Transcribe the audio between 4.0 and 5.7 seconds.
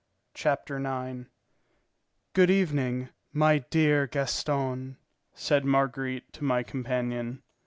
Gaston," said